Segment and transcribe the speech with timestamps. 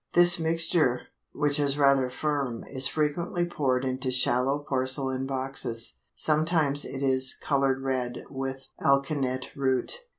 [0.13, 7.03] This mixture, which is rather firm, is frequently poured into shallow porcelain boxes; sometimes it
[7.03, 9.99] is colored red with alkanet root.